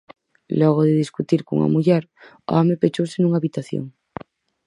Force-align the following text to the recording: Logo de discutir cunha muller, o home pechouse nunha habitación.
Logo 0.59 0.81
de 0.87 0.99
discutir 1.03 1.39
cunha 1.47 1.71
muller, 1.75 2.03
o 2.49 2.51
home 2.57 2.79
pechouse 2.81 3.17
nunha 3.19 3.39
habitación. 3.39 3.85